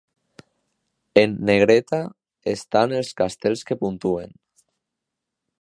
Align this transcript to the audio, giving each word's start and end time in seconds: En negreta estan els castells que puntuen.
En 1.23 1.35
negreta 1.49 2.01
estan 2.55 2.97
els 3.03 3.13
castells 3.23 3.65
que 3.69 3.81
puntuen. 3.85 4.37